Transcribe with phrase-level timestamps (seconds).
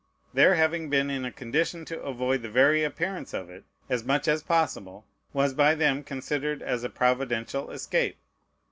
[0.33, 4.27] Their having been in a condition to avoid the very appearance of it, as much
[4.27, 8.17] as possible, was by them considered as a providential escape.